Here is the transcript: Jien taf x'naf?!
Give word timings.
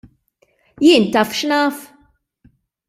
Jien 0.83 1.05
taf 1.13 1.29
x'naf?! 1.39 1.77